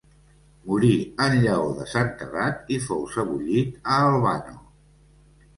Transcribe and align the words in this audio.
Morí 0.69 0.87
en 1.25 1.35
llaor 1.43 1.69
de 1.81 1.85
santedat 1.91 2.73
i 2.77 2.79
fou 2.89 3.05
sebollit 3.17 3.79
a 3.97 3.99
Albano. 4.09 4.57